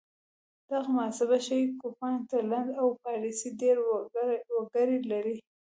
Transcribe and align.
دغه 0.69 0.89
محاسبه 0.95 1.37
ښيي 1.45 1.63
کوپان 1.81 2.15
تر 2.29 2.41
لندن 2.51 2.67
او 2.81 2.87
پاریس 3.03 3.39
ډېر 3.61 3.77
وګړي 4.55 4.97
لرل 5.11 5.37